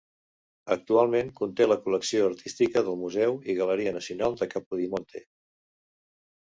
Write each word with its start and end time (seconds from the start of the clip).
Actualment 0.75 1.29
conté 1.41 1.67
la 1.67 1.77
col·lecció 1.83 2.31
artística 2.31 2.85
del 2.89 2.99
Museu 3.03 3.39
i 3.55 3.59
Galeria 3.61 3.95
Nacional 4.01 4.43
de 4.43 4.53
Capodimonte. 4.57 5.25